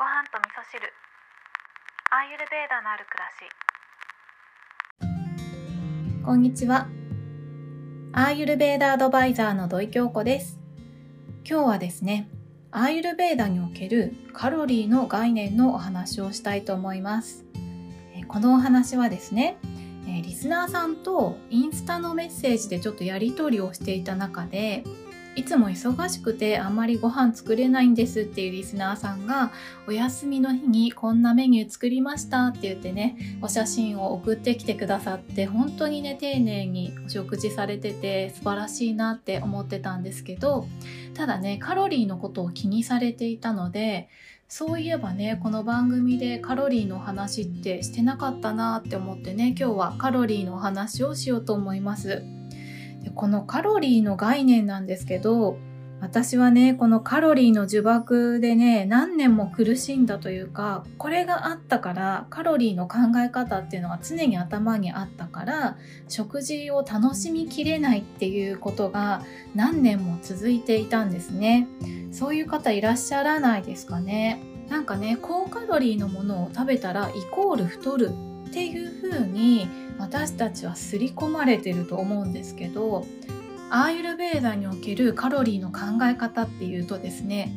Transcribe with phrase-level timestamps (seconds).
[0.00, 0.80] ご飯と味噌汁
[2.10, 3.28] アーユルベーダのある暮ら
[6.16, 6.88] しこんにちは。
[8.14, 10.58] アーユルベーダアドバイザーの土井京子です。
[11.46, 12.30] 今日はですね、
[12.70, 17.44] アーユルベーダにおけるカロリーの概念のお話をしたいと思います。
[18.16, 19.58] えこのお話はですね、
[20.08, 24.82] えリスナーさんとインスタのメッセージでちょっとやり取りをしていた中で、
[25.36, 29.52] いつも忙しくてあんまりご飯作れないんですっていうリスナーさんが
[29.86, 40.66] お休みの日にこんなメニュー作りましたって言ってねお写真を送ってきてくださって本当にね丁寧にお食事されてて素晴らしいなって思ってたんですけど
[41.14, 44.08] ただねカロリーのことを気にされていたので
[44.48, 52.39] そういえばねこの番組でカロリーの話ってしてなかったなって思ってね今日はカロリーの話をしようと思います。
[53.14, 55.56] このカロリーの概念なんですけど
[56.00, 65.76] 私はねこのカロリーの呪縛でね何年も苦しんだというかこれがあったからカロリーの考え方っていうのが常に頭にあったから
[66.08, 69.22] 食事を楽しみきれないっていうことが
[69.54, 71.68] 何年も続いていたんですね。
[72.12, 74.40] そういう方いらっしゃらないですかね。
[74.70, 78.12] なんかね高カロリーのものを食べたらイコール太る
[78.50, 83.06] っていう風に私たちは刷り込まれてると思うんですけど
[83.70, 87.52] アーユルベーダにおけるカロリーの考え方っていうとですね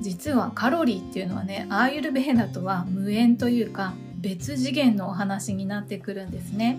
[0.00, 6.78] 実はカロリーっていうのはねアーユルベーダとは無縁というか別次元のお話になってくるんですね。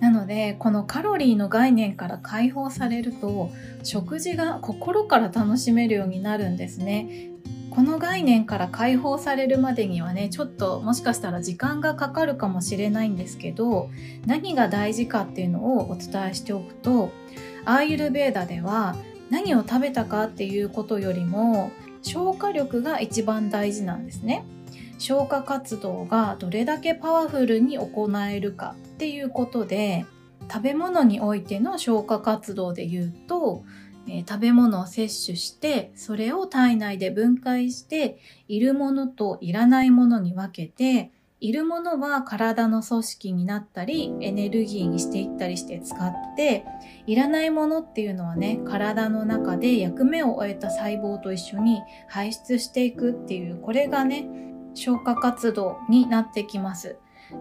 [0.00, 3.50] なのでこのカロリーの概念から解放されると
[3.82, 7.30] 食事が心から楽しめるようになるんですね。
[7.74, 13.90] この概念から解放されるまでにはねちょっともしかしたら時間がかかるかもしれないんですけど
[14.26, 17.10] 何が大事かっていうのをお伝えしておくと
[17.64, 18.94] アーユルベーダでは
[19.28, 24.44] 何を食べたかっていうことよりも消化力が一番大事なんですね。
[24.98, 30.06] 消化活動がどれだけパワフルに行えるかっていうことで
[30.50, 33.64] 食べ物においての消化活動で言うと
[34.06, 41.10] えー食べ物を摂取してそれを体内で分解しているものといらないものに分けて
[41.40, 46.64] いるものは体の組織になったりエネルギーにしていったりして使って
[47.06, 54.26] いらないものっていうのはね体の中で役目を終えた細胞と一緒に排出していくっていうこれがね
[54.74, 56.96] 消化活動になってきます。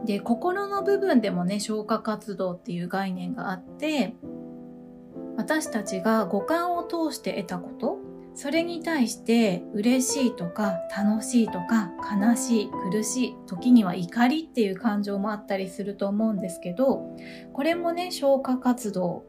[0.06, 4.16] で心の部分でもね消化活動っていう概念があって
[5.38, 7.98] 私たちが五感を通して得たこと
[8.36, 17.16] それに対して嬉しいとか楽しいとか悲しい苦しい時には怒りっていう感情もあったりすると思うんですけど
[17.54, 19.26] これもね消化活動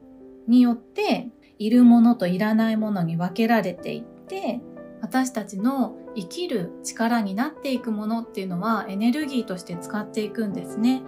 [0.48, 1.28] によって
[1.58, 4.60] いるものといらないものに分けられていって
[5.00, 11.02] 私たちの生きる力になっていくものっていうのはエネルギーとして使っていくんですね。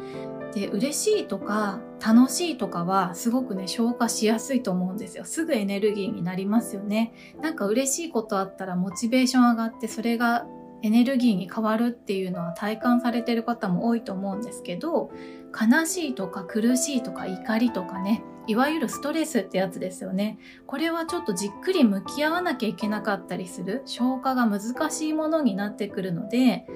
[0.52, 5.24] で嬉しいとか楽しいとかはすごくね消化しやすいと思うんですよ。
[5.24, 7.12] すぐエネルギーになりますよね。
[7.40, 10.46] なんか嬉しいことあったらモチベーション上がってそれが
[10.82, 15.10] エネルギーに変わるっていうのは体感されてる方も多いと思うんですけど
[15.58, 20.38] 悲しいとか苦しいとか怒りとかねいわゆるストレスってやつですよね。
[20.66, 23.82] これはちょっとじっくり向き合わなきゃいけなかったりする。
[23.86, 26.66] 消化が難しいものになってくるので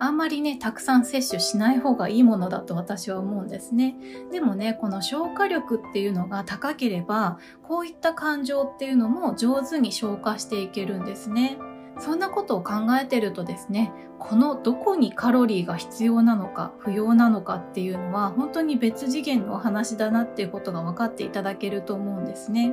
[0.00, 3.96] あんまりね、たくさん摂取しない方がいいものだと私は思うんですね。
[4.30, 11.58] でもね、この消化力っていうのが高ければ、こういった感情っていうのも上手に消化していけるんですね。
[12.00, 22.72] そんなことを考えてるとですね、このどこにカロリーが必要なのか、不要なのかっていうのは、本当に別次元のお話だなっていうことが分かっていただけると思うんですね。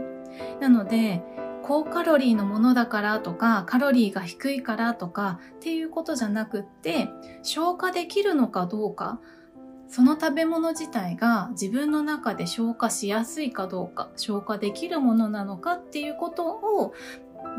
[0.59, 1.24] なので、
[1.67, 7.09] 高カロリーのものだからとかカロリーが低いからとかっていうことじゃなくって
[7.41, 9.19] 消化できるのかどうか
[9.87, 16.93] その食べ物自体が自分の中で消化しやすいかどうか消化できるものなのかっていうことを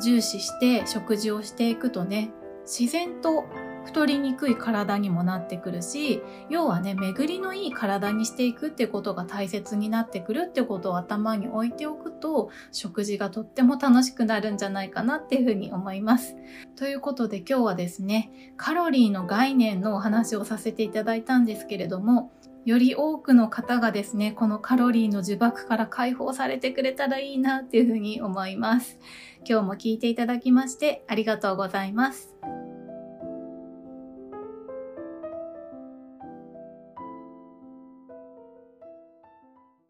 [0.01, 2.31] 重視して食事をしていくとね
[2.65, 3.45] 自然と
[3.87, 16.37] 太りにくい体にもなってくるし要はね巡りのいい体にしていくってことが大切になってくるってことを頭に置いておくと食事がとっても楽しくなるんじゃないかなっていうふうに思います。
[16.75, 22.33] ということで今日はですねカロリーの概念のお話をさせていただいたんですけれども
[22.67, 28.99] より多くの方がですね、このカロリーの呪縛から解放されてくれたらいいなっていうふうに思います。
[29.49, 32.36] 今日も聞いていただきましてありがとうございます。